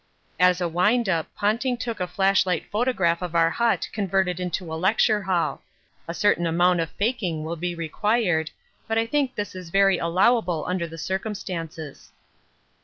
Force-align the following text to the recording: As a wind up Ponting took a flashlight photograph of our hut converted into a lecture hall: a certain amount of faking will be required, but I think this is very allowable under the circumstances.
As 0.39 0.59
a 0.59 0.67
wind 0.67 1.07
up 1.07 1.27
Ponting 1.35 1.77
took 1.77 1.99
a 1.99 2.07
flashlight 2.07 2.65
photograph 2.71 3.21
of 3.21 3.35
our 3.35 3.51
hut 3.51 3.87
converted 3.93 4.39
into 4.39 4.73
a 4.73 4.73
lecture 4.73 5.21
hall: 5.21 5.61
a 6.07 6.13
certain 6.15 6.47
amount 6.47 6.79
of 6.79 6.89
faking 6.89 7.43
will 7.43 7.55
be 7.55 7.75
required, 7.75 8.49
but 8.87 8.97
I 8.97 9.05
think 9.05 9.35
this 9.35 9.53
is 9.53 9.69
very 9.69 9.99
allowable 9.99 10.65
under 10.67 10.87
the 10.87 10.97
circumstances. 10.97 12.11